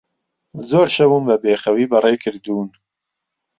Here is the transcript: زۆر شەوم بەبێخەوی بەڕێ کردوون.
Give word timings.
زۆر 0.69 0.87
شەوم 0.95 1.23
بەبێخەوی 1.29 1.89
بەڕێ 1.91 2.13
کردوون. 2.23 2.69